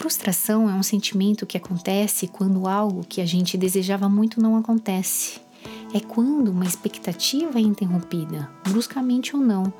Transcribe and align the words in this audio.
frustração 0.00 0.66
é 0.66 0.72
um 0.72 0.82
sentimento 0.82 1.44
que 1.44 1.58
acontece 1.58 2.26
quando 2.26 2.66
algo 2.66 3.04
que 3.06 3.20
a 3.20 3.26
gente 3.26 3.58
desejava 3.58 4.08
muito 4.08 4.40
não 4.40 4.56
acontece. 4.56 5.38
É 5.92 6.00
quando 6.00 6.48
uma 6.48 6.64
expectativa 6.64 7.58
é 7.58 7.60
interrompida, 7.60 8.48
bruscamente 8.66 9.36
ou 9.36 9.42
não. 9.42 9.70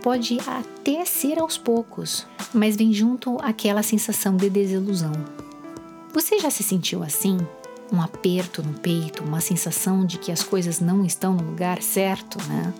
Pode 0.00 0.38
até 0.46 1.04
ser 1.04 1.40
aos 1.40 1.58
poucos, 1.58 2.24
mas 2.52 2.76
vem 2.76 2.92
junto 2.92 3.36
aquela 3.42 3.82
sensação 3.82 4.36
de 4.36 4.48
desilusão. 4.48 5.10
Você 6.12 6.38
já 6.38 6.50
se 6.50 6.62
sentiu 6.62 7.02
assim? 7.02 7.36
Um 7.92 8.00
aperto 8.00 8.62
no 8.62 8.74
peito, 8.74 9.24
uma 9.24 9.40
sensação 9.40 10.06
de 10.06 10.18
que 10.18 10.30
as 10.30 10.44
coisas 10.44 10.78
não 10.78 11.04
estão 11.04 11.34
no 11.34 11.42
lugar 11.42 11.82
certo, 11.82 12.38
né? 12.46 12.72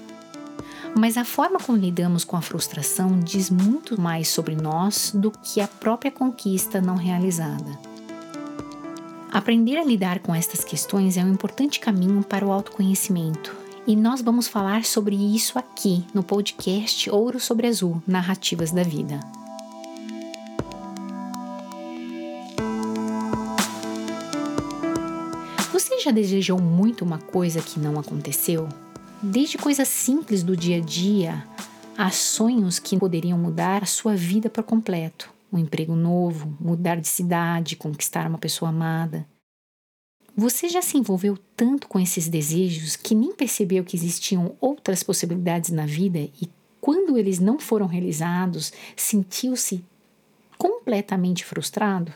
Mas 0.97 1.17
a 1.17 1.25
forma 1.25 1.59
como 1.59 1.77
lidamos 1.77 2.25
com 2.25 2.37
a 2.37 2.41
frustração 2.41 3.19
diz 3.19 3.51
muito 3.51 4.01
mais 4.01 4.29
sobre 4.29 4.55
nós 4.55 5.11
do 5.13 5.31
que 5.31 5.61
a 5.61 5.67
própria 5.67 6.11
conquista 6.11 6.80
não 6.80 6.95
realizada. 6.95 7.79
Aprender 9.33 9.77
a 9.77 9.85
lidar 9.85 10.21
com 10.21 10.33
estas 10.33 10.62
questões 10.62 11.16
é 11.16 11.25
um 11.25 11.33
importante 11.33 11.80
caminho 11.80 12.23
para 12.23 12.47
o 12.47 12.52
autoconhecimento, 12.52 13.52
e 13.85 13.97
nós 13.97 14.23
vamos 14.23 14.47
falar 14.47 14.85
sobre 14.85 15.16
isso 15.16 15.59
aqui 15.59 16.05
no 16.15 16.23
podcast 16.23 17.11
Ouro 17.11 17.41
sobre 17.41 17.66
Azul 17.66 18.01
Narrativas 18.07 18.71
da 18.71 18.85
Vida. 18.85 19.19
Você 25.73 25.99
já 25.99 26.13
desejou 26.13 26.61
muito 26.61 27.05
uma 27.05 27.19
coisa 27.19 27.61
que 27.61 27.80
não 27.80 27.99
aconteceu? 27.99 28.69
Desde 29.33 29.56
coisas 29.56 29.88
simples 29.88 30.42
do 30.42 30.55
dia 30.55 30.77
a 30.77 30.80
dia 30.80 31.48
a 31.96 32.10
sonhos 32.10 32.78
que 32.78 32.98
poderiam 32.98 33.38
mudar 33.38 33.82
a 33.82 33.87
sua 33.87 34.15
vida 34.15 34.51
por 34.51 34.62
completo. 34.65 35.32
Um 35.51 35.59
emprego 35.59 35.96
novo, 35.96 36.55
mudar 36.60 36.96
de 36.96 37.09
cidade, 37.09 37.74
conquistar 37.74 38.29
uma 38.29 38.37
pessoa 38.37 38.68
amada. 38.68 39.26
Você 40.37 40.68
já 40.68 40.82
se 40.82 40.99
envolveu 40.99 41.38
tanto 41.57 41.88
com 41.88 41.99
esses 41.99 42.29
desejos 42.29 42.96
que 42.96 43.15
nem 43.15 43.34
percebeu 43.34 43.82
que 43.82 43.96
existiam 43.96 44.57
outras 44.60 45.02
possibilidades 45.02 45.71
na 45.71 45.87
vida 45.87 46.18
e, 46.18 46.51
quando 46.79 47.16
eles 47.16 47.38
não 47.38 47.59
foram 47.59 47.87
realizados, 47.87 48.73
sentiu-se 48.95 49.82
completamente 50.59 51.46
frustrado? 51.46 52.12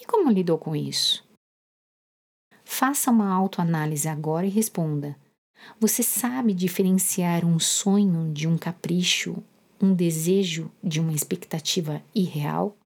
E 0.00 0.06
como 0.06 0.30
lidou 0.30 0.56
com 0.56 0.74
isso? 0.74 1.22
Faça 2.64 3.10
uma 3.10 3.30
autoanálise 3.30 4.08
agora 4.08 4.46
e 4.46 4.50
responda: 4.50 5.16
você 5.80 6.02
sabe 6.02 6.54
diferenciar 6.54 7.44
um 7.44 7.58
sonho 7.58 8.32
de 8.32 8.48
um 8.48 8.56
capricho, 8.56 9.42
um 9.80 9.94
desejo 9.94 10.70
de 10.82 11.00
uma 11.00 11.12
expectativa 11.12 12.02
irreal? 12.14 12.76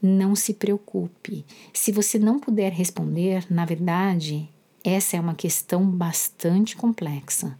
Não 0.00 0.34
se 0.34 0.54
preocupe. 0.54 1.44
Se 1.72 1.92
você 1.92 2.18
não 2.18 2.38
puder 2.38 2.72
responder, 2.72 3.46
na 3.48 3.64
verdade, 3.64 4.48
essa 4.84 5.16
é 5.16 5.20
uma 5.20 5.34
questão 5.34 5.88
bastante 5.88 6.76
complexa. 6.76 7.56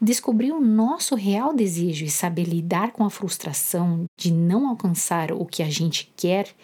Descobrir 0.00 0.52
o 0.52 0.60
nosso 0.60 1.14
real 1.14 1.54
desejo 1.54 2.04
e 2.04 2.10
saber 2.10 2.44
lidar 2.44 2.92
com 2.92 3.04
a 3.04 3.10
frustração 3.10 4.04
de 4.18 4.32
não 4.32 4.68
alcançar 4.68 5.32
o 5.32 5.46
que 5.46 5.62
a 5.62 5.70
gente 5.70 6.12
quer 6.16 6.54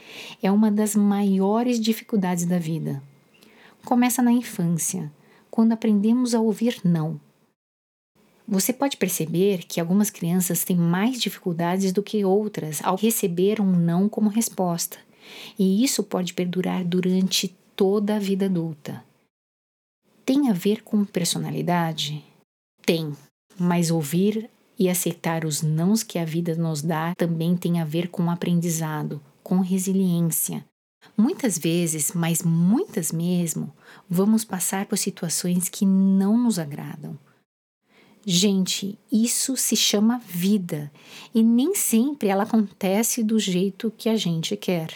é 0.42 0.50
uma 0.52 0.70
das 0.70 0.94
maiores 0.94 1.80
dificuldades 1.80 2.44
da 2.44 2.58
vida. 2.58 3.02
Começa 3.84 4.22
na 4.22 4.32
infância 4.32 5.10
quando 5.54 5.70
aprendemos 5.70 6.34
a 6.34 6.40
ouvir 6.40 6.80
não. 6.82 7.20
Você 8.44 8.72
pode 8.72 8.96
perceber 8.96 9.62
que 9.62 9.78
algumas 9.78 10.10
crianças 10.10 10.64
têm 10.64 10.76
mais 10.76 11.20
dificuldades 11.22 11.92
do 11.92 12.02
que 12.02 12.24
outras 12.24 12.82
ao 12.82 12.96
receber 12.96 13.60
um 13.60 13.70
não 13.70 14.08
como 14.08 14.28
resposta, 14.28 14.98
e 15.56 15.84
isso 15.84 16.02
pode 16.02 16.34
perdurar 16.34 16.84
durante 16.84 17.54
toda 17.76 18.16
a 18.16 18.18
vida 18.18 18.46
adulta. 18.46 19.04
Tem 20.26 20.50
a 20.50 20.52
ver 20.52 20.82
com 20.82 21.04
personalidade? 21.04 22.24
Tem, 22.84 23.12
mas 23.56 23.92
ouvir 23.92 24.50
e 24.76 24.88
aceitar 24.88 25.44
os 25.44 25.62
nãos 25.62 26.02
que 26.02 26.18
a 26.18 26.24
vida 26.24 26.56
nos 26.56 26.82
dá 26.82 27.14
também 27.14 27.56
tem 27.56 27.80
a 27.80 27.84
ver 27.84 28.08
com 28.08 28.28
aprendizado, 28.28 29.22
com 29.40 29.60
resiliência, 29.60 30.64
Muitas 31.16 31.58
vezes, 31.58 32.12
mas 32.12 32.42
muitas 32.42 33.12
mesmo, 33.12 33.72
vamos 34.08 34.44
passar 34.44 34.86
por 34.86 34.98
situações 34.98 35.68
que 35.68 35.86
não 35.86 36.36
nos 36.36 36.58
agradam. 36.58 37.18
Gente, 38.26 38.98
isso 39.12 39.56
se 39.56 39.76
chama 39.76 40.20
vida 40.26 40.90
e 41.34 41.42
nem 41.42 41.74
sempre 41.74 42.28
ela 42.28 42.44
acontece 42.44 43.22
do 43.22 43.38
jeito 43.38 43.92
que 43.98 44.08
a 44.08 44.16
gente 44.16 44.56
quer. 44.56 44.90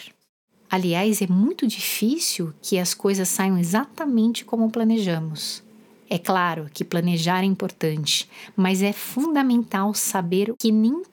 Aliás, 0.69 1.21
é 1.21 1.27
muito 1.27 1.67
difícil 1.67 2.53
que 2.61 2.79
as 2.79 2.93
coisas 2.93 3.29
saiam 3.29 3.57
exatamente 3.57 4.43
como 4.43 4.69
planejamos. 4.69 5.63
É 6.09 6.17
claro 6.17 6.69
que 6.73 6.83
planejar 6.83 7.43
é 7.43 7.45
importante, 7.45 8.27
mas 8.55 8.81
é 8.81 8.91
fundamental 8.91 9.93
saber 9.93 10.53
que 10.57 10.71
nem 10.71 11.03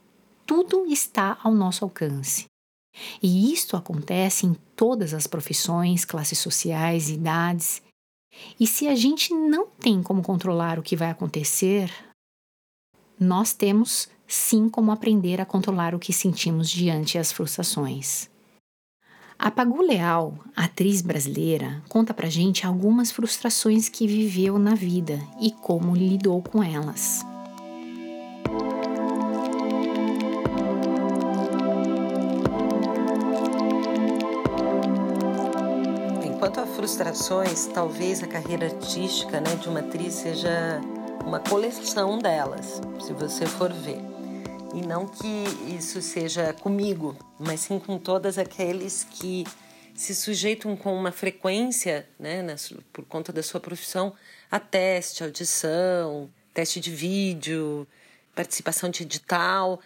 tudo 0.47 0.87
está 0.87 1.39
ao 1.43 1.55
nosso 1.55 1.85
alcance. 1.85 2.47
E 3.23 3.53
isto 3.53 3.77
acontece 3.77 4.47
em 4.47 4.55
todas 4.75 5.13
as 5.13 5.27
profissões, 5.27 6.05
classes 6.05 6.39
sociais, 6.39 7.11
idades. 7.11 7.83
E 8.59 8.67
se 8.67 8.89
a 8.89 8.95
gente 8.95 9.33
não 9.35 9.67
tem 9.67 10.03
como 10.03 10.23
controlar 10.23 10.79
o 10.79 10.83
que 10.83 10.97
vai 10.97 11.11
acontecer, 11.11 11.91
nós 13.19 13.53
temos 13.53 14.09
sim 14.27 14.69
como 14.69 14.91
aprender 14.91 15.41
a 15.41 15.47
controlar 15.47 15.95
o 15.95 15.99
que 15.99 16.13
sentimos 16.13 16.69
diante 16.69 17.19
as 17.19 17.33
frustrações. 17.33 18.29
A 19.39 19.51
Pagu 19.51 19.83
Leal, 19.83 20.39
atriz 20.57 21.03
brasileira, 21.03 21.83
conta 21.91 22.15
pra 22.15 22.29
gente 22.29 22.67
algumas 22.67 23.11
frustrações 23.11 23.89
que 23.89 24.07
viveu 24.07 24.59
na 24.59 24.75
vida 24.75 25.21
e 25.39 25.51
como 25.51 25.95
lidou 25.95 26.43
com 26.43 26.63
elas. 26.63 27.21
Frustrações, 36.87 37.67
talvez 37.67 38.23
a 38.23 38.29
carreira 38.29 38.67
artística 38.67 39.41
né, 39.41 39.57
de 39.57 39.69
uma 39.69 39.81
atriz 39.81 40.15
seja 40.15 40.81
uma 41.25 41.41
coleção 41.41 42.17
delas, 42.17 42.81
se 43.05 43.13
você 43.13 43.45
for 43.45 43.73
ver. 43.73 43.99
E 44.73 44.87
não 44.87 45.05
que 45.05 45.27
isso 45.77 46.01
seja 46.01 46.53
comigo, 46.53 47.17
mas 47.41 47.59
sim 47.59 47.81
com 47.81 47.99
todas 47.99 48.39
aqueles 48.39 49.03
que 49.03 49.45
se 49.97 50.15
sujeitam 50.15 50.77
com 50.77 50.97
uma 50.97 51.11
frequência, 51.11 52.09
né, 52.21 52.47
por 52.93 53.05
conta 53.05 53.33
da 53.33 53.43
sua 53.43 53.59
profissão, 53.59 54.13
a 54.49 54.61
teste, 54.61 55.25
audição, 55.25 56.31
teste 56.55 56.79
de 56.79 56.93
vídeo, 56.93 57.85
participação 58.33 58.89
de 58.91 59.03
edital 59.03 59.81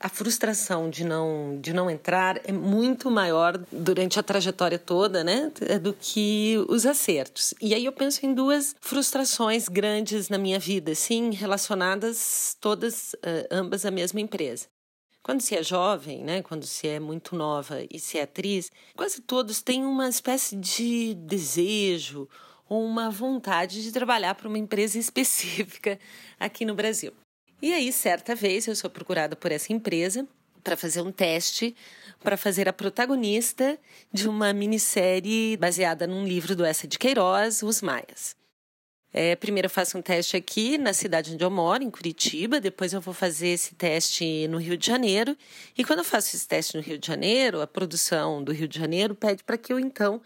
a, 0.00 0.08
frustração 0.08 0.88
de 0.88 1.04
não, 1.04 1.58
de 1.60 1.72
não 1.72 1.90
entrar 1.90 2.40
é 2.44 2.52
muito 2.52 3.10
maior 3.10 3.58
durante 3.72 4.18
a 4.18 4.22
trajetória 4.22 4.78
toda, 4.78 5.24
né? 5.24 5.50
Do 5.82 5.92
que 5.92 6.56
os 6.68 6.86
acertos. 6.86 7.52
E 7.60 7.74
aí 7.74 7.84
eu 7.84 7.92
penso 7.92 8.24
em 8.24 8.32
duas 8.32 8.76
frustrações 8.80 9.68
grandes 9.68 10.28
na 10.28 10.38
minha 10.38 10.58
vida, 10.58 10.94
sim, 10.94 11.32
relacionadas 11.32 12.56
todas, 12.60 13.16
ambas 13.50 13.84
à 13.84 13.90
mesma 13.90 14.20
empresa. 14.20 14.66
Quando 15.24 15.40
se 15.40 15.56
é 15.56 15.62
jovem, 15.62 16.22
né, 16.22 16.42
quando 16.42 16.66
se 16.66 16.86
é 16.86 17.00
muito 17.00 17.34
nova 17.34 17.78
e 17.90 17.98
se 17.98 18.18
é 18.18 18.22
atriz, 18.22 18.70
quase 18.94 19.22
todos 19.22 19.62
têm 19.62 19.82
uma 19.82 20.06
espécie 20.06 20.54
de 20.54 21.14
desejo 21.14 22.28
ou 22.68 22.84
uma 22.84 23.08
vontade 23.08 23.82
de 23.82 23.90
trabalhar 23.90 24.34
para 24.34 24.46
uma 24.46 24.58
empresa 24.58 24.98
específica 25.00 25.98
aqui 26.38 26.66
no 26.66 26.74
Brasil. 26.74 27.12
E 27.64 27.72
aí, 27.72 27.90
certa 27.90 28.34
vez, 28.34 28.66
eu 28.66 28.76
sou 28.76 28.90
procurada 28.90 29.34
por 29.34 29.50
essa 29.50 29.72
empresa 29.72 30.28
para 30.62 30.76
fazer 30.76 31.00
um 31.00 31.10
teste 31.10 31.74
para 32.22 32.36
fazer 32.36 32.68
a 32.68 32.74
protagonista 32.74 33.78
de 34.12 34.28
uma 34.28 34.52
minissérie 34.52 35.56
baseada 35.56 36.06
num 36.06 36.26
livro 36.26 36.54
do 36.54 36.62
Essa 36.62 36.86
de 36.86 36.98
Queiroz, 36.98 37.62
Os 37.62 37.80
Maias. 37.80 38.36
É, 39.10 39.34
primeiro 39.34 39.64
eu 39.64 39.70
faço 39.70 39.96
um 39.96 40.02
teste 40.02 40.36
aqui 40.36 40.76
na 40.76 40.92
cidade 40.92 41.32
onde 41.32 41.42
eu 41.42 41.50
moro, 41.50 41.82
em 41.82 41.90
Curitiba, 41.90 42.60
depois 42.60 42.92
eu 42.92 43.00
vou 43.00 43.14
fazer 43.14 43.48
esse 43.48 43.74
teste 43.74 44.46
no 44.48 44.58
Rio 44.58 44.76
de 44.76 44.86
Janeiro. 44.86 45.34
E 45.74 45.82
quando 45.82 46.00
eu 46.00 46.04
faço 46.04 46.36
esse 46.36 46.46
teste 46.46 46.76
no 46.76 46.82
Rio 46.82 46.98
de 46.98 47.06
Janeiro, 47.06 47.62
a 47.62 47.66
produção 47.66 48.44
do 48.44 48.52
Rio 48.52 48.68
de 48.68 48.78
Janeiro 48.78 49.14
pede 49.14 49.42
para 49.42 49.56
que 49.56 49.72
eu 49.72 49.80
então 49.80 50.20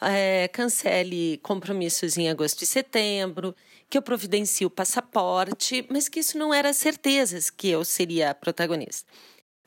é, 0.00 0.48
cancele 0.48 1.38
compromissos 1.44 2.18
em 2.18 2.28
agosto 2.28 2.62
e 2.62 2.66
setembro, 2.66 3.54
que 3.92 3.98
eu 3.98 4.02
providencie 4.02 4.66
o 4.66 4.70
passaporte, 4.70 5.86
mas 5.90 6.08
que 6.08 6.20
isso 6.20 6.38
não 6.38 6.54
era 6.54 6.72
certezas 6.72 7.50
que 7.50 7.68
eu 7.68 7.84
seria 7.84 8.30
a 8.30 8.34
protagonista. 8.34 9.06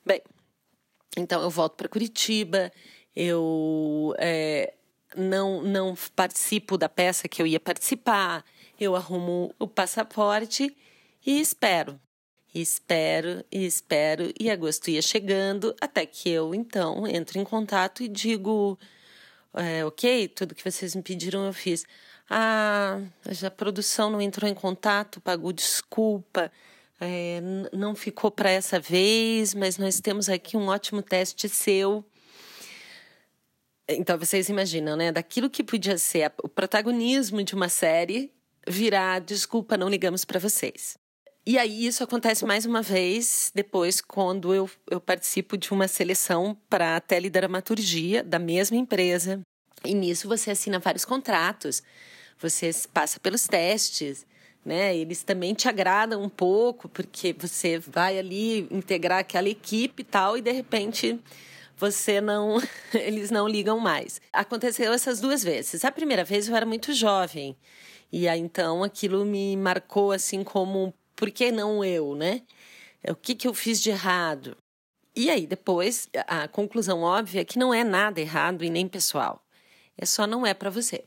Bem, 0.04 0.20
então 1.16 1.44
eu 1.44 1.50
volto 1.52 1.76
para 1.76 1.88
Curitiba, 1.88 2.72
eu 3.16 4.16
é, 4.18 4.74
não, 5.16 5.62
não 5.62 5.94
participo 6.16 6.76
da 6.76 6.90
peça 6.90 7.28
que 7.28 7.40
eu 7.40 7.46
ia 7.46 7.60
participar, 7.60 8.44
eu 8.80 8.96
arrumo 8.96 9.54
o 9.60 9.68
passaporte 9.68 10.76
e 11.24 11.40
espero. 11.40 12.02
Espero 12.52 13.46
e 13.52 13.64
espero, 13.64 14.34
e 14.40 14.50
agosto 14.50 14.90
ia 14.90 15.04
chegando, 15.04 15.76
até 15.80 16.04
que 16.04 16.32
eu 16.32 16.56
então 16.56 17.06
entro 17.06 17.38
em 17.38 17.44
contato 17.44 18.02
e 18.02 18.08
digo: 18.08 18.76
é, 19.54 19.86
ok, 19.86 20.28
tudo 20.30 20.56
que 20.56 20.64
vocês 20.64 20.96
me 20.96 21.04
pediram 21.04 21.46
eu 21.46 21.54
fiz. 21.54 21.86
Ah, 22.30 23.00
a 23.46 23.52
produção 23.52 24.10
não 24.10 24.22
entrou 24.22 24.50
em 24.50 24.54
contato, 24.54 25.22
pagou 25.22 25.54
desculpa, 25.54 26.52
é, 27.00 27.42
não 27.72 27.96
ficou 27.96 28.32
para 28.32 28.50
essa 28.50 28.80
vez, 28.80 29.54
mas 29.54 29.78
nós 29.78 30.00
temos 30.00 30.30
aqui 30.30 30.58
um 30.58 30.68
ótimo 30.68 31.02
teste 31.02 31.48
seu. 31.48 32.04
Então 33.88 34.18
vocês 34.18 34.50
imaginam, 34.50 34.96
né? 34.96 35.12
Daquilo 35.12 35.50
que 35.50 35.64
podia 35.64 35.98
ser 35.98 36.34
o 36.44 36.50
protagonismo 36.50 37.44
de 37.44 37.54
uma 37.54 37.70
série 37.70 38.34
virar 38.68 39.20
desculpa, 39.20 39.78
não 39.78 39.88
ligamos 39.88 40.26
para 40.26 40.40
vocês. 40.40 40.98
E 41.46 41.60
aí 41.60 41.86
isso 41.86 42.04
acontece 42.04 42.44
mais 42.44 42.66
uma 42.66 42.82
vez 42.82 43.52
depois 43.54 44.02
quando 44.02 44.52
eu, 44.52 44.68
eu 44.90 45.00
participo 45.00 45.56
de 45.56 45.72
uma 45.72 45.88
seleção 45.88 46.58
para 46.68 46.96
a 46.96 47.00
teledramaturgia 47.00 48.24
da 48.24 48.40
mesma 48.40 48.78
empresa. 48.78 49.42
E 49.86 49.94
nisso 49.94 50.28
você 50.28 50.52
assina 50.52 50.80
vários 50.80 51.06
contratos, 51.06 51.82
você 52.40 52.72
passa 52.94 53.20
pelos 53.20 53.48
testes, 53.48 54.26
né? 54.66 54.96
Eles 54.96 55.24
também 55.24 55.54
te 55.54 55.70
agradam 55.70 56.22
um 56.22 56.30
pouco 56.30 56.90
porque 56.90 57.34
você 57.38 57.80
vai 57.80 58.18
ali 58.18 58.68
integrar 58.72 59.20
aquela 59.20 59.50
equipe 59.50 60.02
e 60.02 60.06
tal 60.06 60.38
e 60.38 60.42
de 60.42 60.52
repente 60.52 61.20
você 61.78 62.20
não, 62.20 62.58
eles 62.94 63.32
não 63.32 63.48
ligam 63.48 63.80
mais. 63.80 64.20
Aconteceu 64.34 64.92
essas 64.94 65.20
duas 65.20 65.44
vezes. 65.44 65.86
A 65.86 65.92
primeira 65.92 66.24
vez 66.24 66.48
eu 66.48 66.56
era 66.56 66.66
muito 66.66 66.94
jovem 66.94 67.56
e 68.12 68.28
aí 68.28 68.40
então 68.40 68.84
aquilo 68.84 69.26
me 69.26 69.56
marcou 69.56 70.12
assim 70.12 70.44
como 70.44 70.94
por 71.16 71.32
que 71.32 71.52
não 71.52 71.84
eu, 71.84 72.16
né? 72.16 72.42
O 73.08 73.16
que, 73.16 73.36
que 73.36 73.48
eu 73.48 73.54
fiz 73.54 73.82
de 73.82 73.92
errado? 73.92 74.58
E 75.16 75.30
aí, 75.30 75.48
depois, 75.48 76.10
a 76.28 76.48
conclusão 76.48 77.02
óbvia 77.02 77.42
é 77.42 77.46
que 77.46 77.58
não 77.58 77.74
é 77.74 77.84
nada 77.84 78.20
errado 78.20 78.66
e 78.66 78.70
nem 78.70 78.88
pessoal. 78.88 79.45
É 79.98 80.06
só 80.06 80.26
não 80.28 80.46
é 80.46 80.54
para 80.54 80.70
você. 80.70 81.04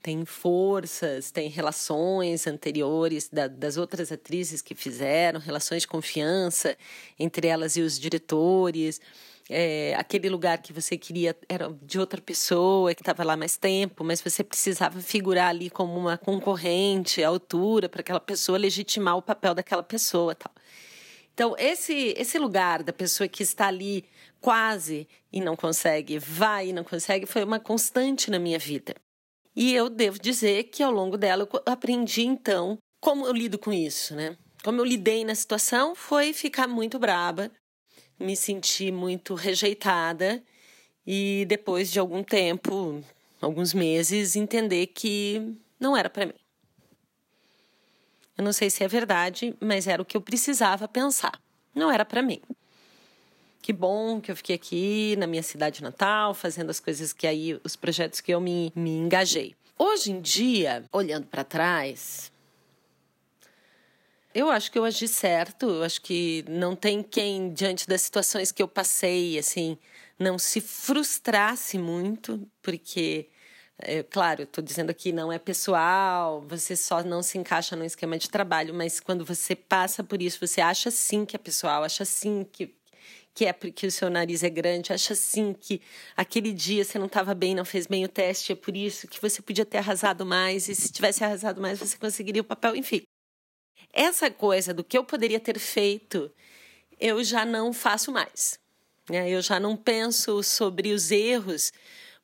Tem 0.00 0.24
forças, 0.24 1.30
tem 1.30 1.48
relações 1.48 2.46
anteriores 2.46 3.28
da, 3.28 3.48
das 3.48 3.76
outras 3.76 4.12
atrizes 4.12 4.62
que 4.62 4.74
fizeram, 4.74 5.40
relações 5.40 5.82
de 5.82 5.88
confiança 5.88 6.76
entre 7.18 7.48
elas 7.48 7.76
e 7.76 7.82
os 7.82 7.98
diretores 7.98 9.00
é, 9.48 9.94
aquele 9.96 10.28
lugar 10.28 10.58
que 10.58 10.72
você 10.72 10.96
queria 10.98 11.34
era 11.48 11.74
de 11.82 11.98
outra 11.98 12.20
pessoa 12.20 12.94
que 12.94 13.00
estava 13.00 13.24
lá 13.24 13.36
mais 13.36 13.56
tempo, 13.56 14.04
mas 14.04 14.20
você 14.20 14.44
precisava 14.44 15.00
figurar 15.00 15.48
ali 15.48 15.70
como 15.70 15.96
uma 15.96 16.18
concorrente 16.18 17.24
à 17.24 17.28
altura 17.28 17.88
para 17.88 18.00
aquela 18.00 18.20
pessoa 18.20 18.58
legitimar 18.58 19.16
o 19.16 19.22
papel 19.22 19.54
daquela 19.54 19.82
pessoa, 19.82 20.34
tal. 20.34 20.52
Então 21.38 21.54
esse 21.56 22.16
esse 22.16 22.36
lugar 22.36 22.82
da 22.82 22.92
pessoa 22.92 23.28
que 23.28 23.44
está 23.44 23.68
ali 23.68 24.04
quase 24.40 25.06
e 25.32 25.40
não 25.40 25.54
consegue, 25.54 26.18
vai 26.18 26.70
e 26.70 26.72
não 26.72 26.82
consegue, 26.82 27.26
foi 27.26 27.44
uma 27.44 27.60
constante 27.60 28.28
na 28.28 28.40
minha 28.40 28.58
vida. 28.58 28.96
E 29.54 29.72
eu 29.72 29.88
devo 29.88 30.18
dizer 30.18 30.64
que 30.64 30.82
ao 30.82 30.90
longo 30.90 31.16
dela 31.16 31.48
eu 31.48 31.62
aprendi 31.64 32.22
então 32.22 32.76
como 33.00 33.24
eu 33.24 33.32
lido 33.32 33.56
com 33.56 33.72
isso, 33.72 34.16
né? 34.16 34.36
Como 34.64 34.80
eu 34.80 34.84
lidei 34.84 35.24
na 35.24 35.32
situação 35.32 35.94
foi 35.94 36.32
ficar 36.32 36.66
muito 36.66 36.98
braba, 36.98 37.52
me 38.18 38.36
senti 38.36 38.90
muito 38.90 39.36
rejeitada 39.36 40.42
e 41.06 41.44
depois 41.46 41.92
de 41.92 42.00
algum 42.00 42.24
tempo, 42.24 43.00
alguns 43.40 43.72
meses, 43.72 44.34
entender 44.34 44.88
que 44.88 45.54
não 45.78 45.96
era 45.96 46.10
para 46.10 46.26
mim. 46.26 46.47
Eu 48.38 48.44
não 48.44 48.52
sei 48.52 48.70
se 48.70 48.84
é 48.84 48.88
verdade, 48.88 49.54
mas 49.60 49.88
era 49.88 50.00
o 50.00 50.04
que 50.04 50.16
eu 50.16 50.20
precisava 50.20 50.86
pensar. 50.86 51.38
Não 51.74 51.90
era 51.90 52.04
para 52.04 52.22
mim. 52.22 52.40
Que 53.60 53.72
bom 53.72 54.20
que 54.20 54.30
eu 54.30 54.36
fiquei 54.36 54.54
aqui 54.54 55.16
na 55.16 55.26
minha 55.26 55.42
cidade 55.42 55.82
natal, 55.82 56.32
fazendo 56.32 56.70
as 56.70 56.78
coisas 56.78 57.12
que 57.12 57.26
aí, 57.26 57.60
os 57.64 57.74
projetos 57.74 58.20
que 58.20 58.32
eu 58.32 58.40
me, 58.40 58.72
me 58.76 58.90
engajei. 58.96 59.56
Hoje 59.76 60.12
em 60.12 60.20
dia, 60.20 60.84
olhando 60.92 61.26
para 61.26 61.42
trás, 61.42 62.30
eu 64.32 64.48
acho 64.50 64.70
que 64.70 64.78
eu 64.78 64.84
agi 64.84 65.08
certo. 65.08 65.68
Eu 65.68 65.82
acho 65.82 66.00
que 66.00 66.44
não 66.48 66.76
tem 66.76 67.02
quem, 67.02 67.52
diante 67.52 67.88
das 67.88 68.02
situações 68.02 68.52
que 68.52 68.62
eu 68.62 68.68
passei, 68.68 69.36
assim, 69.36 69.76
não 70.16 70.38
se 70.38 70.60
frustrasse 70.60 71.76
muito, 71.76 72.48
porque, 72.62 73.28
é, 73.80 74.02
claro, 74.02 74.42
estou 74.42 74.62
dizendo 74.62 74.90
aqui, 74.90 75.12
não 75.12 75.32
é 75.32 75.38
pessoal, 75.38 76.42
você 76.48 76.74
só 76.74 77.02
não 77.04 77.22
se 77.22 77.38
encaixa 77.38 77.76
no 77.76 77.84
esquema 77.84 78.18
de 78.18 78.28
trabalho, 78.28 78.74
mas 78.74 78.98
quando 78.98 79.24
você 79.24 79.54
passa 79.54 80.02
por 80.02 80.20
isso, 80.20 80.44
você 80.44 80.60
acha 80.60 80.90
sim 80.90 81.24
que 81.24 81.36
é 81.36 81.38
pessoal, 81.38 81.84
acha 81.84 82.04
sim 82.04 82.44
que, 82.52 82.74
que 83.32 83.46
é 83.46 83.52
porque 83.52 83.86
o 83.86 83.90
seu 83.92 84.10
nariz 84.10 84.42
é 84.42 84.50
grande, 84.50 84.92
acha 84.92 85.14
sim 85.14 85.54
que 85.54 85.80
aquele 86.16 86.52
dia 86.52 86.84
você 86.84 86.98
não 86.98 87.06
estava 87.06 87.34
bem, 87.34 87.54
não 87.54 87.64
fez 87.64 87.86
bem 87.86 88.04
o 88.04 88.08
teste, 88.08 88.50
é 88.50 88.56
por 88.56 88.76
isso 88.76 89.06
que 89.06 89.22
você 89.22 89.40
podia 89.40 89.64
ter 89.64 89.78
arrasado 89.78 90.26
mais, 90.26 90.68
e 90.68 90.74
se 90.74 90.90
tivesse 90.90 91.22
arrasado 91.22 91.60
mais, 91.60 91.78
você 91.78 91.96
conseguiria 91.96 92.42
o 92.42 92.44
papel, 92.44 92.74
enfim. 92.74 93.02
Essa 93.92 94.28
coisa 94.28 94.74
do 94.74 94.82
que 94.82 94.98
eu 94.98 95.04
poderia 95.04 95.38
ter 95.38 95.58
feito, 95.58 96.32
eu 96.98 97.22
já 97.22 97.44
não 97.44 97.72
faço 97.72 98.10
mais. 98.10 98.58
Né? 99.08 99.30
Eu 99.30 99.40
já 99.40 99.58
não 99.60 99.76
penso 99.76 100.42
sobre 100.42 100.92
os 100.92 101.10
erros, 101.12 101.72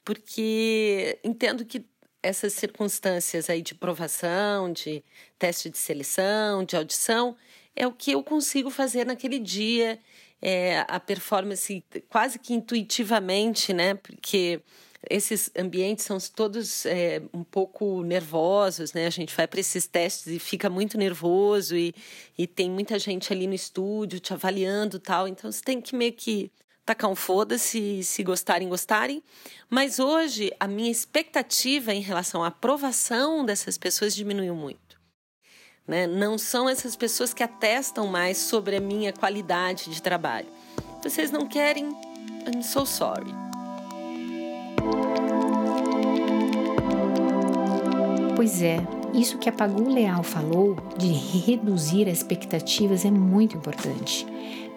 porque 0.05 1.19
entendo 1.25 1.65
que 1.65 1.85
essas 2.23 2.55
circunstâncias 2.55 3.51
aí 3.51 3.61
de 3.61 3.75
provação, 3.75 4.73
de 4.73 5.05
teste 5.39 5.69
de 5.69 5.77
seleção, 5.79 6.65
de 6.65 6.77
audição, 6.77 7.37
é 7.77 7.87
o 7.87 7.93
que 7.93 8.13
eu 8.13 8.23
consigo 8.23 8.71
fazer 8.71 9.05
naquele 9.05 9.39
dia. 9.39 9.99
É, 10.41 10.85
a 10.89 11.01
performance 11.01 11.83
quase 12.09 12.39
que 12.39 12.53
intuitivamente, 12.53 13.73
né? 13.73 13.95
Porque 13.95 14.61
esses 15.09 15.51
ambientes 15.57 16.05
são 16.05 16.19
todos 16.35 16.85
é, 16.87 17.23
um 17.33 17.43
pouco 17.43 18.03
nervosos, 18.03 18.93
né? 18.93 19.07
A 19.07 19.11
gente 19.11 19.35
vai 19.35 19.47
para 19.47 19.61
esses 19.61 19.87
testes 19.87 20.27
e 20.27 20.39
fica 20.39 20.69
muito 20.69 20.99
nervoso 20.99 21.77
e, 21.77 21.95
e 22.37 22.47
tem 22.47 22.71
muita 22.71 22.99
gente 22.99 23.33
ali 23.33 23.47
no 23.47 23.55
estúdio 23.55 24.21
te 24.21 24.33
avaliando 24.33 24.99
tal. 24.99 25.27
Então 25.29 25.51
você 25.51 25.63
tem 25.63 25.81
que 25.81 25.97
meio 25.97 26.13
que 26.13 26.51
tacar 26.85 27.11
um 27.11 27.15
foda-se, 27.15 28.03
se 28.03 28.23
gostarem, 28.23 28.69
gostarem. 28.69 29.23
Mas 29.71 29.99
hoje 29.99 30.53
a 30.61 30.69
minha 30.69 30.91
expectativa 30.91 31.93
em 31.93 32.01
relação 32.01 32.45
à 32.45 32.49
aprovação 32.49 33.45
dessas 33.45 33.79
pessoas 33.79 34.15
diminuiu 34.15 34.55
muito. 34.55 35.01
Né? 35.87 36.07
Não 36.07 36.39
são 36.39 36.69
essas 36.69 36.97
pessoas 36.97 37.35
que 37.35 37.43
atestam 37.43 38.07
mais 38.07 38.39
sobre 38.39 38.77
a 38.77 38.81
minha 38.81 39.13
qualidade 39.13 39.91
de 39.91 40.01
trabalho. 40.01 40.49
Vocês 41.03 41.31
não 41.31 41.47
querem? 41.47 41.87
I'm 42.47 42.63
so 42.63 42.87
sorry. 42.87 43.33
Pois 48.37 48.63
é, 48.63 48.79
isso 49.15 49.39
que 49.39 49.49
a 49.49 49.53
Pagu 49.53 49.89
Leal 49.89 50.23
falou 50.23 50.77
de 50.99 51.13
reduzir 51.13 52.09
as 52.09 52.19
expectativas 52.19 53.05
é 53.05 53.11
muito 53.11 53.57
importante, 53.57 54.27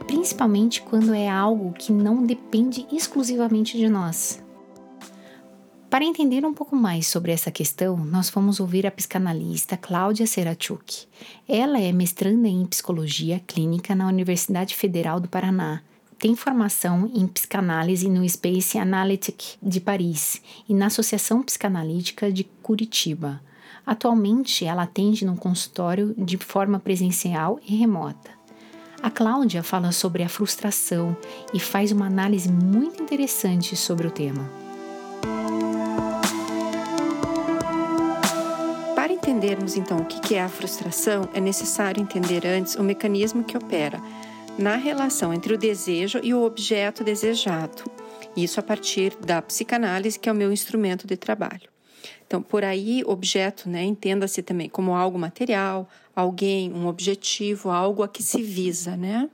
principalmente 0.07 0.81
quando 0.81 1.13
é 1.13 1.29
algo 1.29 1.73
que 1.73 1.91
não 1.91 2.25
depende 2.25 2.87
exclusivamente 2.91 3.77
de 3.77 3.89
nós. 3.89 4.43
Para 5.89 6.03
entender 6.03 6.45
um 6.45 6.53
pouco 6.53 6.75
mais 6.75 7.07
sobre 7.07 7.31
essa 7.31 7.51
questão, 7.51 7.95
nós 7.97 8.29
vamos 8.29 8.59
ouvir 8.59 8.87
a 8.87 8.91
psicanalista 8.91 9.77
Cláudia 9.77 10.25
Serachuk. 10.25 11.05
Ela 11.47 11.79
é 11.79 11.91
mestranda 11.91 12.47
em 12.47 12.65
psicologia 12.65 13.41
clínica 13.45 13.93
na 13.93 14.07
Universidade 14.07 14.75
Federal 14.75 15.19
do 15.19 15.29
Paraná 15.29 15.81
tem 16.19 16.35
formação 16.35 17.09
em 17.13 17.27
psicanálise 17.27 18.09
no 18.09 18.27
Space 18.27 18.77
Analytic 18.77 19.55
de 19.61 19.79
Paris 19.79 20.41
e 20.67 20.73
na 20.73 20.87
Associação 20.87 21.43
Psicanalítica 21.43 22.31
de 22.31 22.43
Curitiba. 22.43 23.39
Atualmente, 23.85 24.65
ela 24.65 24.83
atende 24.83 25.25
num 25.25 25.35
consultório 25.35 26.15
de 26.17 26.37
forma 26.37 26.79
presencial 26.79 27.59
e 27.67 27.75
remota. 27.75 28.36
A 29.01 29.11
Cláudia 29.11 29.61
fala 29.61 29.91
sobre 29.91 30.23
a 30.23 30.29
frustração 30.29 31.15
e 31.53 31.59
faz 31.59 31.91
uma 31.91 32.07
análise 32.07 32.51
muito 32.51 33.01
interessante 33.01 33.75
sobre 33.75 34.07
o 34.07 34.11
tema. 34.11 34.49
Para 38.95 39.13
entendermos 39.13 39.77
então 39.77 39.99
o 39.99 40.05
que 40.05 40.35
é 40.35 40.41
a 40.41 40.49
frustração, 40.49 41.29
é 41.33 41.39
necessário 41.39 42.01
entender 42.01 42.45
antes 42.45 42.75
o 42.75 42.83
mecanismo 42.83 43.43
que 43.43 43.55
opera 43.55 44.01
na 44.57 44.75
relação 44.75 45.31
entre 45.31 45.53
o 45.53 45.57
desejo 45.57 46.19
e 46.23 46.33
o 46.33 46.43
objeto 46.43 47.03
desejado. 47.03 47.83
Isso 48.35 48.59
a 48.59 48.63
partir 48.63 49.15
da 49.17 49.41
psicanálise, 49.41 50.17
que 50.17 50.27
é 50.27 50.31
o 50.31 50.35
meu 50.35 50.51
instrumento 50.51 51.05
de 51.05 51.15
trabalho. 51.15 51.76
Então, 52.25 52.41
por 52.41 52.63
aí, 52.63 53.03
objeto, 53.05 53.69
né, 53.69 53.83
entenda-se 53.83 54.41
também 54.41 54.69
como 54.69 54.93
algo 54.93 55.17
material, 55.17 55.87
alguém, 56.15 56.73
um 56.73 56.87
objetivo, 56.87 57.69
algo 57.69 58.03
a 58.03 58.07
que 58.07 58.21
se 58.21 58.41
visa, 58.41 58.97
né? 58.97 59.29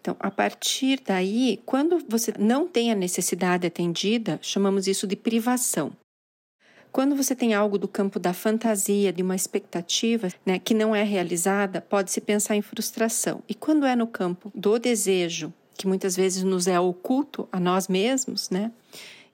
Então, 0.00 0.16
a 0.20 0.30
partir 0.30 1.00
daí, 1.04 1.60
quando 1.66 1.98
você 2.08 2.32
não 2.38 2.66
tem 2.68 2.92
a 2.92 2.94
necessidade 2.94 3.66
atendida, 3.66 4.38
chamamos 4.40 4.86
isso 4.86 5.06
de 5.06 5.16
privação. 5.16 5.92
Quando 6.92 7.14
você 7.14 7.34
tem 7.34 7.52
algo 7.52 7.76
do 7.76 7.86
campo 7.86 8.18
da 8.18 8.32
fantasia, 8.32 9.12
de 9.12 9.22
uma 9.22 9.36
expectativa, 9.36 10.28
né, 10.46 10.58
que 10.58 10.72
não 10.72 10.94
é 10.94 11.02
realizada, 11.02 11.80
pode-se 11.80 12.20
pensar 12.20 12.56
em 12.56 12.62
frustração. 12.62 13.42
E 13.48 13.54
quando 13.54 13.84
é 13.84 13.94
no 13.94 14.06
campo 14.06 14.50
do 14.54 14.78
desejo, 14.78 15.52
que 15.76 15.86
muitas 15.86 16.16
vezes 16.16 16.42
nos 16.42 16.66
é 16.66 16.80
oculto 16.80 17.48
a 17.52 17.60
nós 17.60 17.86
mesmos, 17.86 18.48
né? 18.48 18.72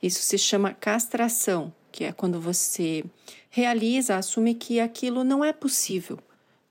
Isso 0.03 0.23
se 0.23 0.37
chama 0.37 0.75
castração, 0.75 1.73
que 1.93 2.05
é 2.05 2.13
quando 2.13 2.41
você 2.41 3.05
realiza, 3.51 4.17
assume 4.17 4.55
que 4.55 4.81
aquilo 4.81 5.23
não 5.23 5.45
é 5.45 5.53
possível. 5.53 6.19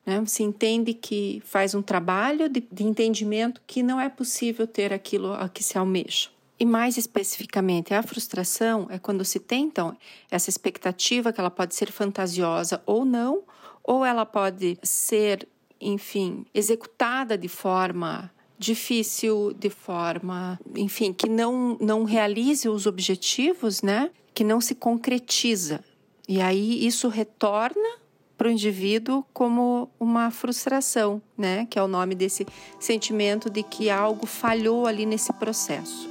Né? 0.06 0.20
Você 0.20 0.44
entende 0.44 0.94
que 0.94 1.42
faz 1.46 1.76
um 1.76 1.82
trabalho 1.82 2.50
de, 2.50 2.62
de 2.72 2.84
entendimento 2.84 3.62
que 3.68 3.84
não 3.84 4.02
é 4.02 4.10
possível 4.10 4.66
ter 4.66 4.92
aquilo 4.92 5.34
a 5.34 5.48
que 5.48 5.64
se 5.64 5.78
almeja. 5.78 6.30
E 6.60 6.66
mais 6.66 6.98
especificamente, 6.98 7.94
a 7.94 8.04
frustração 8.04 8.88
é 8.90 9.00
quando 9.00 9.26
se 9.26 9.40
tem, 9.40 9.66
então, 9.66 9.98
essa 10.30 10.50
expectativa 10.50 11.34
que 11.34 11.40
ela 11.40 11.50
pode 11.50 11.74
ser 11.74 11.92
fantasiosa 11.92 12.82
ou 12.86 13.04
não, 13.04 13.44
ou 13.84 14.06
ela 14.06 14.26
pode 14.26 14.78
ser, 14.84 15.48
enfim, 15.80 16.46
executada 16.54 17.36
de 17.38 17.48
forma 17.48 18.32
difícil, 18.60 19.54
de 19.58 19.72
forma, 19.72 20.60
enfim, 20.76 21.12
que 21.12 21.28
não, 21.28 21.76
não 21.82 22.04
realize 22.04 22.70
os 22.70 22.86
objetivos, 22.86 23.82
né? 23.82 24.12
Que 24.34 24.44
não 24.44 24.62
se 24.62 24.76
concretiza. 24.76 25.84
E 26.28 26.42
aí 26.42 26.86
isso 26.86 27.08
retorna 27.08 28.02
para 28.38 28.48
o 28.48 28.52
indivíduo 28.52 29.24
como 29.34 29.90
uma 30.00 30.32
frustração, 30.32 31.22
né? 31.38 31.68
Que 31.70 31.78
é 31.78 31.84
o 31.84 31.88
nome 31.88 32.16
desse 32.16 32.48
sentimento 32.80 33.50
de 33.50 33.62
que 33.62 33.90
algo 33.90 34.26
falhou 34.26 34.88
ali 34.88 35.06
nesse 35.06 35.32
processo. 35.34 36.10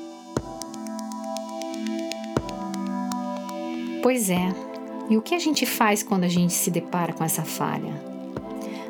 Pois 4.02 4.30
é. 4.30 4.48
E 5.10 5.16
o 5.16 5.22
que 5.22 5.34
a 5.34 5.38
gente 5.38 5.66
faz 5.66 6.02
quando 6.02 6.22
a 6.22 6.28
gente 6.28 6.52
se 6.52 6.70
depara 6.70 7.12
com 7.12 7.24
essa 7.24 7.42
falha? 7.42 7.92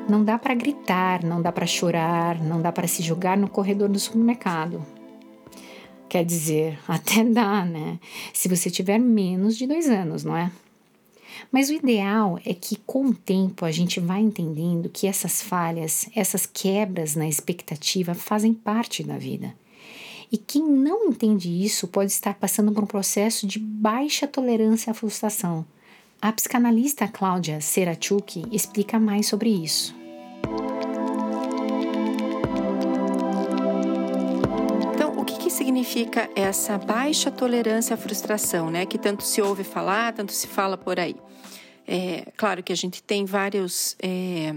Não 0.06 0.22
dá 0.22 0.38
para 0.38 0.54
gritar, 0.54 1.24
não 1.24 1.40
dá 1.40 1.50
para 1.50 1.66
chorar, 1.66 2.38
não 2.42 2.60
dá 2.60 2.70
para 2.70 2.86
se 2.86 3.02
jogar 3.02 3.38
no 3.38 3.48
corredor 3.48 3.88
do 3.88 3.98
supermercado. 3.98 4.84
Quer 6.10 6.24
dizer, 6.24 6.76
até 6.88 7.22
dá, 7.22 7.64
né? 7.64 8.00
Se 8.34 8.48
você 8.48 8.68
tiver 8.68 8.98
menos 8.98 9.56
de 9.56 9.66
dois 9.66 9.88
anos, 9.88 10.24
não 10.24 10.36
é? 10.36 10.50
Mas 11.52 11.70
o 11.70 11.72
ideal 11.72 12.38
é 12.44 12.52
que, 12.52 12.76
com 12.84 13.06
o 13.06 13.14
tempo, 13.14 13.64
a 13.64 13.70
gente 13.70 14.00
vai 14.00 14.20
entendendo 14.20 14.90
que 14.90 15.06
essas 15.06 15.40
falhas, 15.40 16.08
essas 16.14 16.46
quebras 16.46 17.14
na 17.14 17.28
expectativa 17.28 18.12
fazem 18.12 18.52
parte 18.52 19.04
da 19.04 19.16
vida. 19.16 19.54
E 20.32 20.36
quem 20.36 20.62
não 20.62 21.08
entende 21.08 21.48
isso 21.48 21.86
pode 21.86 22.10
estar 22.10 22.34
passando 22.34 22.72
por 22.72 22.82
um 22.82 22.88
processo 22.88 23.46
de 23.46 23.60
baixa 23.60 24.26
tolerância 24.26 24.90
à 24.90 24.94
frustração. 24.94 25.64
A 26.20 26.32
psicanalista 26.32 27.06
Cláudia 27.06 27.60
Serachuk 27.60 28.44
explica 28.52 28.98
mais 28.98 29.26
sobre 29.26 29.48
isso. 29.48 29.99
Significa 35.80 36.28
essa 36.36 36.76
baixa 36.76 37.30
tolerância 37.30 37.94
à 37.94 37.96
frustração, 37.96 38.70
né? 38.70 38.84
Que 38.84 38.98
tanto 38.98 39.22
se 39.22 39.40
ouve 39.40 39.64
falar, 39.64 40.12
tanto 40.12 40.32
se 40.32 40.46
fala 40.46 40.76
por 40.76 41.00
aí. 41.00 41.16
É, 41.88 42.30
claro 42.36 42.62
que 42.62 42.72
a 42.72 42.76
gente 42.76 43.02
tem 43.02 43.24
vários. 43.24 43.96
É, 44.02 44.54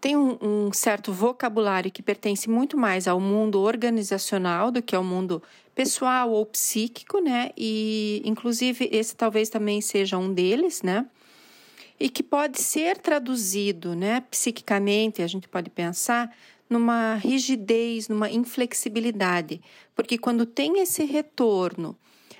tem 0.00 0.16
um, 0.16 0.38
um, 0.40 0.72
certo 0.72 1.12
vocabulário 1.12 1.90
que 1.90 2.02
pertence 2.02 2.48
muito 2.48 2.76
mais 2.76 3.08
ao 3.08 3.18
mundo 3.18 3.60
organizacional 3.60 4.70
do 4.70 4.80
que 4.82 4.94
ao 4.94 5.02
mundo 5.02 5.42
pessoal 5.74 6.30
ou 6.30 6.46
psíquico, 6.46 7.18
né? 7.18 7.50
E, 7.56 8.22
inclusive, 8.24 8.88
esse 8.92 9.16
talvez 9.16 9.48
também 9.48 9.80
seja 9.80 10.16
um 10.16 10.32
deles, 10.32 10.82
né? 10.82 11.06
E 11.98 12.08
que 12.08 12.22
pode 12.22 12.60
ser 12.60 12.98
traduzido, 12.98 13.94
né, 13.94 14.20
psiquicamente, 14.30 15.22
a 15.22 15.26
gente 15.26 15.48
pode 15.48 15.70
pensar 15.70 16.30
numa 16.74 17.14
rigidez, 17.14 18.08
numa 18.08 18.28
inflexibilidade, 18.28 19.60
porque 19.94 20.18
quando 20.18 20.44
tem 20.44 20.80
esse 20.80 21.04
retorno 21.04 21.96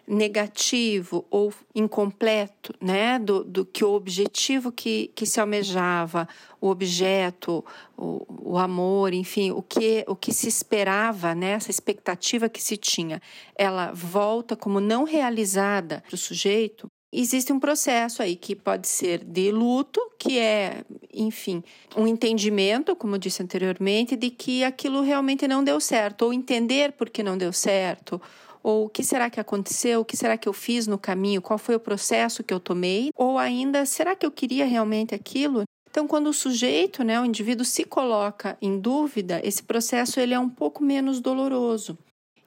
negativo 0.06 1.24
ou 1.30 1.52
incompleto, 1.74 2.74
né, 2.80 3.18
do, 3.18 3.42
do 3.42 3.64
que 3.64 3.84
o 3.84 3.92
objetivo 3.92 4.70
que, 4.70 5.10
que 5.14 5.24
se 5.24 5.40
almejava, 5.40 6.28
o 6.60 6.68
objeto, 6.68 7.64
o, 7.96 8.52
o 8.52 8.58
amor, 8.58 9.14
enfim, 9.14 9.50
o 9.50 9.62
que, 9.62 10.04
o 10.06 10.14
que 10.14 10.32
se 10.32 10.48
esperava, 10.48 11.34
né, 11.34 11.52
essa 11.52 11.70
expectativa 11.70 12.48
que 12.48 12.62
se 12.62 12.76
tinha, 12.76 13.22
ela 13.56 13.92
volta 13.92 14.54
como 14.54 14.78
não 14.78 15.04
realizada 15.04 16.02
para 16.06 16.14
o 16.14 16.18
sujeito, 16.18 16.86
existe 17.20 17.52
um 17.52 17.60
processo 17.60 18.22
aí 18.22 18.36
que 18.36 18.54
pode 18.54 18.88
ser 18.88 19.24
de 19.24 19.50
luto, 19.50 20.00
que 20.18 20.38
é, 20.38 20.84
enfim, 21.12 21.62
um 21.96 22.06
entendimento, 22.06 22.96
como 22.96 23.14
eu 23.14 23.18
disse 23.18 23.42
anteriormente, 23.42 24.16
de 24.16 24.30
que 24.30 24.64
aquilo 24.64 25.00
realmente 25.00 25.46
não 25.46 25.62
deu 25.62 25.80
certo, 25.80 26.22
ou 26.22 26.32
entender 26.32 26.92
por 26.92 27.10
que 27.10 27.22
não 27.22 27.38
deu 27.38 27.52
certo, 27.52 28.20
ou 28.62 28.86
o 28.86 28.88
que 28.88 29.02
será 29.02 29.28
que 29.28 29.38
aconteceu, 29.38 30.00
o 30.00 30.04
que 30.04 30.16
será 30.16 30.36
que 30.36 30.48
eu 30.48 30.52
fiz 30.52 30.86
no 30.86 30.98
caminho, 30.98 31.42
qual 31.42 31.58
foi 31.58 31.74
o 31.74 31.80
processo 31.80 32.42
que 32.42 32.52
eu 32.52 32.58
tomei, 32.58 33.10
ou 33.14 33.38
ainda, 33.38 33.84
será 33.84 34.16
que 34.16 34.24
eu 34.24 34.30
queria 34.30 34.64
realmente 34.64 35.14
aquilo? 35.14 35.64
Então, 35.90 36.08
quando 36.08 36.26
o 36.26 36.32
sujeito, 36.32 37.04
né, 37.04 37.20
o 37.20 37.24
indivíduo 37.24 37.64
se 37.64 37.84
coloca 37.84 38.58
em 38.60 38.80
dúvida, 38.80 39.40
esse 39.44 39.62
processo 39.62 40.18
ele 40.18 40.34
é 40.34 40.38
um 40.40 40.48
pouco 40.48 40.82
menos 40.82 41.20
doloroso. 41.20 41.96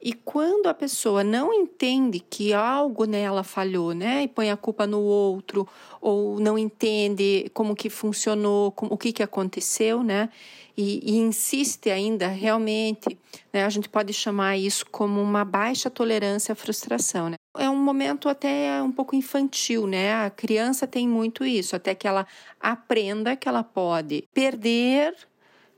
E 0.02 0.14
quando 0.14 0.68
a 0.68 0.74
pessoa 0.74 1.24
não 1.24 1.52
entende 1.52 2.20
que 2.20 2.54
algo 2.54 3.06
nela 3.06 3.44
falhou, 3.44 3.94
né, 3.94 4.24
e 4.24 4.28
põe 4.28 4.52
a 4.52 4.58
culpa 4.58 4.86
no 4.86 5.02
outro, 5.02 5.68
ou 6.00 6.40
não 6.40 6.58
entende 6.58 7.50
como 7.54 7.76
que 7.76 7.90
funcionou, 7.90 8.72
como, 8.72 8.94
o 8.94 8.98
que, 8.98 9.12
que 9.12 9.24
aconteceu, 9.24 10.04
né, 10.04 10.30
e, 10.78 11.00
e 11.04 11.18
insiste 11.18 11.90
ainda 11.90 12.28
realmente, 12.28 13.18
né, 13.52 13.66
a 13.66 13.70
gente 13.70 13.90
pode 13.90 14.14
chamar 14.14 14.56
isso 14.56 14.86
como 14.92 15.20
uma 15.20 15.44
baixa 15.44 15.90
tolerância 15.90 16.54
à 16.54 16.56
frustração, 16.56 17.30
né. 17.30 17.36
É 17.58 17.68
um 17.68 17.76
momento 17.76 18.30
até 18.30 18.82
um 18.84 18.92
pouco 18.92 19.16
infantil, 19.16 19.88
né? 19.88 20.14
A 20.14 20.30
criança 20.30 20.86
tem 20.86 21.08
muito 21.08 21.44
isso, 21.44 21.76
até 21.76 21.96
que 21.96 22.08
ela 22.08 22.28
aprenda 22.60 23.36
que 23.36 23.50
ela 23.50 23.64
pode 23.64 24.26
perder 24.32 25.16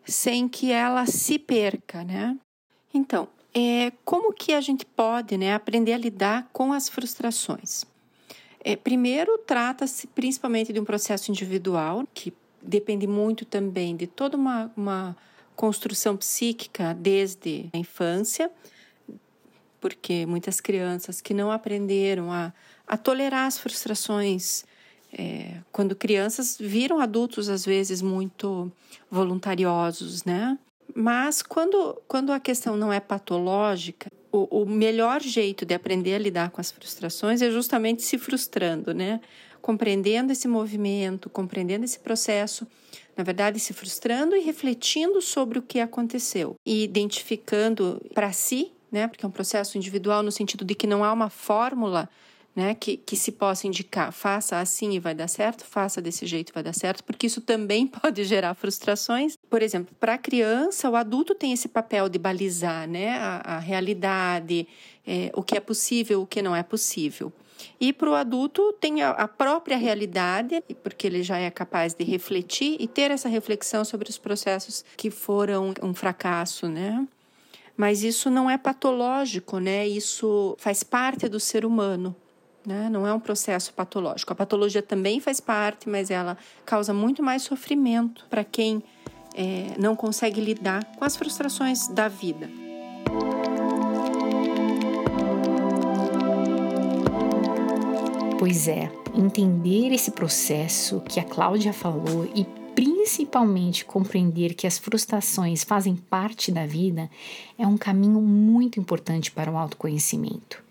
sem 0.05 0.49
que 0.49 0.73
ela 0.73 1.05
se 1.05 1.39
perca, 1.39 2.03
né? 2.03 2.37
Então, 2.93 3.29
é, 3.53 3.91
como 4.05 4.33
que 4.33 4.53
a 4.53 4.61
gente 4.61 4.85
pode 4.85 5.37
né, 5.37 5.53
aprender 5.53 5.93
a 5.93 5.97
lidar 5.97 6.49
com 6.53 6.71
as 6.71 6.87
frustrações? 6.87 7.85
É, 8.61 8.75
primeiro, 8.75 9.37
trata-se 9.37 10.07
principalmente 10.07 10.73
de 10.73 10.79
um 10.79 10.85
processo 10.85 11.31
individual, 11.31 12.07
que 12.13 12.33
depende 12.61 13.07
muito 13.07 13.45
também 13.45 13.95
de 13.95 14.05
toda 14.05 14.35
uma, 14.35 14.71
uma 14.75 15.17
construção 15.55 16.15
psíquica 16.17 16.93
desde 16.93 17.69
a 17.73 17.77
infância, 17.77 18.51
porque 19.79 20.25
muitas 20.25 20.59
crianças 20.59 21.21
que 21.21 21.33
não 21.33 21.51
aprenderam 21.51 22.31
a, 22.31 22.53
a 22.85 22.97
tolerar 22.97 23.47
as 23.47 23.57
frustrações 23.57 24.65
é, 25.11 25.61
quando 25.71 25.95
crianças 25.95 26.57
viram 26.59 26.99
adultos 26.99 27.49
às 27.49 27.65
vezes 27.65 28.01
muito 28.01 28.71
voluntariosos, 29.09 30.23
né? 30.23 30.57
Mas 30.95 31.41
quando, 31.41 32.01
quando 32.07 32.31
a 32.31 32.39
questão 32.39 32.75
não 32.75 32.91
é 32.91 32.99
patológica, 32.99 34.09
o, 34.31 34.61
o 34.61 34.65
melhor 34.65 35.21
jeito 35.21 35.65
de 35.65 35.73
aprender 35.73 36.15
a 36.15 36.19
lidar 36.19 36.51
com 36.51 36.61
as 36.61 36.71
frustrações 36.71 37.41
é 37.41 37.49
justamente 37.49 38.03
se 38.03 38.17
frustrando, 38.17 38.93
né? 38.93 39.19
Compreendendo 39.61 40.31
esse 40.31 40.47
movimento, 40.47 41.29
compreendendo 41.29 41.83
esse 41.83 41.99
processo, 41.99 42.65
na 43.17 43.23
verdade, 43.23 43.59
se 43.59 43.73
frustrando 43.73 44.35
e 44.35 44.39
refletindo 44.39 45.21
sobre 45.21 45.59
o 45.59 45.61
que 45.61 45.79
aconteceu 45.79 46.55
e 46.65 46.83
identificando 46.83 48.01
para 48.13 48.31
si, 48.31 48.71
né? 48.91 49.07
Porque 49.07 49.25
é 49.25 49.27
um 49.27 49.31
processo 49.31 49.77
individual 49.77 50.23
no 50.23 50.31
sentido 50.31 50.63
de 50.63 50.75
que 50.75 50.87
não 50.87 51.03
há 51.03 51.11
uma 51.11 51.29
fórmula 51.29 52.09
né, 52.59 52.75
que, 52.75 52.97
que 52.97 53.15
se 53.15 53.31
possa 53.31 53.67
indicar, 53.67 54.11
faça 54.11 54.59
assim 54.59 54.91
e 54.91 54.99
vai 54.99 55.15
dar 55.15 55.29
certo, 55.29 55.63
faça 55.63 56.01
desse 56.01 56.25
jeito 56.25 56.49
e 56.49 56.53
vai 56.53 56.61
dar 56.61 56.73
certo, 56.73 57.05
porque 57.05 57.25
isso 57.25 57.39
também 57.39 57.87
pode 57.87 58.25
gerar 58.25 58.53
frustrações. 58.53 59.37
Por 59.49 59.61
exemplo, 59.61 59.95
para 59.97 60.15
a 60.15 60.17
criança, 60.17 60.89
o 60.89 60.95
adulto 60.97 61.33
tem 61.33 61.53
esse 61.53 61.69
papel 61.69 62.09
de 62.09 62.19
balizar 62.19 62.85
né, 62.85 63.17
a, 63.17 63.55
a 63.55 63.59
realidade, 63.59 64.67
é, 65.07 65.31
o 65.33 65.41
que 65.41 65.55
é 65.55 65.61
possível, 65.61 66.21
o 66.21 66.27
que 66.27 66.41
não 66.41 66.53
é 66.53 66.61
possível. 66.61 67.31
E 67.79 67.93
para 67.93 68.09
o 68.09 68.13
adulto 68.13 68.73
tem 68.73 69.01
a, 69.01 69.11
a 69.11 69.27
própria 69.27 69.77
realidade, 69.77 70.61
porque 70.83 71.07
ele 71.07 71.23
já 71.23 71.37
é 71.37 71.49
capaz 71.49 71.93
de 71.93 72.03
refletir 72.03 72.75
e 72.77 72.87
ter 72.87 73.09
essa 73.09 73.29
reflexão 73.29 73.85
sobre 73.85 74.09
os 74.09 74.17
processos 74.17 74.83
que 74.97 75.09
foram 75.09 75.73
um 75.81 75.93
fracasso, 75.93 76.67
né? 76.67 77.07
Mas 77.77 78.03
isso 78.03 78.29
não 78.29 78.49
é 78.49 78.57
patológico, 78.57 79.59
né? 79.59 79.87
Isso 79.87 80.57
faz 80.59 80.83
parte 80.83 81.29
do 81.29 81.39
ser 81.39 81.65
humano. 81.65 82.13
Né? 82.69 82.87
Não 82.87 83.07
é 83.07 83.11
um 83.11 83.19
processo 83.19 83.73
patológico. 83.73 84.31
A 84.31 84.35
patologia 84.35 84.83
também 84.83 85.19
faz 85.19 85.39
parte, 85.39 85.89
mas 85.89 86.11
ela 86.11 86.37
causa 86.63 86.93
muito 86.93 87.23
mais 87.23 87.41
sofrimento 87.41 88.27
para 88.29 88.43
quem 88.43 88.83
é, 89.33 89.73
não 89.79 89.95
consegue 89.95 90.39
lidar 90.39 90.85
com 90.95 91.03
as 91.03 91.15
frustrações 91.15 91.87
da 91.87 92.07
vida. 92.07 92.47
Pois 98.37 98.67
é, 98.67 98.91
entender 99.15 99.91
esse 99.91 100.11
processo 100.11 101.01
que 101.09 101.19
a 101.19 101.23
Cláudia 101.23 101.73
falou 101.73 102.29
e 102.35 102.45
principalmente 102.75 103.83
compreender 103.83 104.53
que 104.53 104.67
as 104.67 104.77
frustrações 104.77 105.63
fazem 105.63 105.95
parte 105.95 106.51
da 106.51 106.67
vida 106.67 107.09
é 107.57 107.65
um 107.65 107.79
caminho 107.79 108.21
muito 108.21 108.79
importante 108.79 109.31
para 109.31 109.51
o 109.51 109.57
autoconhecimento. 109.57 110.68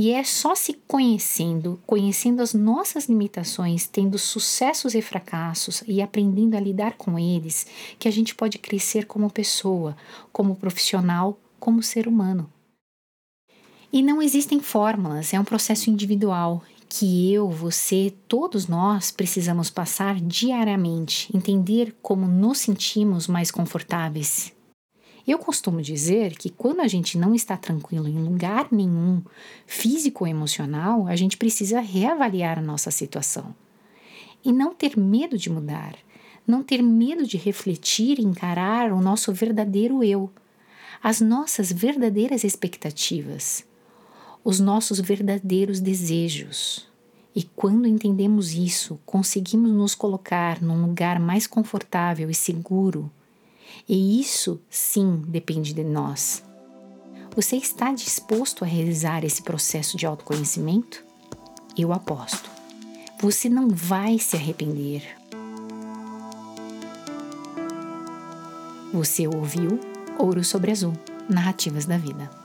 E 0.00 0.12
é 0.12 0.22
só 0.22 0.54
se 0.54 0.74
conhecendo, 0.86 1.80
conhecendo 1.84 2.40
as 2.40 2.54
nossas 2.54 3.06
limitações, 3.06 3.88
tendo 3.88 4.16
sucessos 4.16 4.94
e 4.94 5.02
fracassos 5.02 5.82
e 5.88 6.00
aprendendo 6.00 6.56
a 6.56 6.60
lidar 6.60 6.92
com 6.92 7.18
eles, 7.18 7.66
que 7.98 8.06
a 8.06 8.10
gente 8.12 8.32
pode 8.32 8.58
crescer 8.58 9.06
como 9.06 9.28
pessoa, 9.28 9.96
como 10.30 10.54
profissional, 10.54 11.36
como 11.58 11.82
ser 11.82 12.06
humano. 12.06 12.48
E 13.92 14.00
não 14.00 14.22
existem 14.22 14.60
fórmulas, 14.60 15.34
é 15.34 15.40
um 15.40 15.44
processo 15.44 15.90
individual 15.90 16.62
que 16.88 17.34
eu, 17.34 17.50
você, 17.50 18.14
todos 18.28 18.68
nós 18.68 19.10
precisamos 19.10 19.68
passar 19.68 20.20
diariamente, 20.20 21.28
entender 21.36 21.92
como 22.00 22.28
nos 22.28 22.58
sentimos 22.58 23.26
mais 23.26 23.50
confortáveis 23.50 24.56
eu 25.30 25.38
costumo 25.38 25.82
dizer 25.82 26.36
que 26.38 26.48
quando 26.48 26.80
a 26.80 26.88
gente 26.88 27.18
não 27.18 27.34
está 27.34 27.54
tranquilo 27.54 28.08
em 28.08 28.18
lugar 28.18 28.68
nenhum, 28.70 29.22
físico 29.66 30.24
ou 30.24 30.28
emocional, 30.28 31.06
a 31.06 31.14
gente 31.14 31.36
precisa 31.36 31.80
reavaliar 31.80 32.58
a 32.58 32.62
nossa 32.62 32.90
situação. 32.90 33.54
E 34.42 34.52
não 34.52 34.74
ter 34.74 34.98
medo 34.98 35.36
de 35.36 35.50
mudar, 35.50 35.96
não 36.46 36.62
ter 36.62 36.80
medo 36.82 37.26
de 37.26 37.36
refletir 37.36 38.18
e 38.18 38.24
encarar 38.24 38.90
o 38.90 39.02
nosso 39.02 39.30
verdadeiro 39.32 40.02
eu, 40.02 40.30
as 41.02 41.20
nossas 41.20 41.70
verdadeiras 41.70 42.42
expectativas, 42.42 43.66
os 44.42 44.58
nossos 44.58 44.98
verdadeiros 44.98 45.78
desejos. 45.78 46.88
E 47.34 47.42
quando 47.42 47.86
entendemos 47.86 48.54
isso, 48.54 48.98
conseguimos 49.04 49.70
nos 49.72 49.94
colocar 49.94 50.62
num 50.62 50.80
lugar 50.86 51.20
mais 51.20 51.46
confortável 51.46 52.30
e 52.30 52.34
seguro 52.34 53.10
e 53.88 54.20
isso, 54.20 54.60
sim, 54.68 55.22
depende 55.26 55.72
de 55.72 55.84
nós. 55.84 56.42
Você 57.34 57.56
está 57.56 57.92
disposto 57.92 58.64
a 58.64 58.66
realizar 58.66 59.24
esse 59.24 59.42
processo 59.42 59.96
de 59.96 60.06
autoconhecimento? 60.06 61.04
Eu 61.76 61.92
aposto. 61.92 62.50
Você 63.20 63.48
não 63.48 63.68
vai 63.68 64.18
se 64.18 64.36
arrepender. 64.36 65.02
Você 68.92 69.26
ouviu 69.28 69.78
Ouro 70.18 70.42
sobre 70.42 70.70
Azul 70.72 70.92
Narrativas 71.28 71.84
da 71.84 71.98
Vida. 71.98 72.37